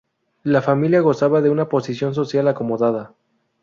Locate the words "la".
0.43-0.63